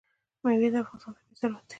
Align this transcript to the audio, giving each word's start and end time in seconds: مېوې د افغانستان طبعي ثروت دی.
مېوې 0.43 0.67
د 0.73 0.75
افغانستان 0.83 1.13
طبعي 1.15 1.33
ثروت 1.39 1.63
دی. 1.65 1.69